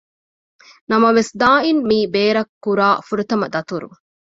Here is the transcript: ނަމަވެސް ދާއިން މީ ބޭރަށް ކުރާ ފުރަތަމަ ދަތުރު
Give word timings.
ނަމަވެސް 0.89 1.31
ދާއިން 1.41 1.81
މީ 1.89 1.99
ބޭރަށް 2.13 2.53
ކުރާ 2.63 2.87
ފުރަތަމަ 3.07 3.45
ދަތުރު 3.53 3.87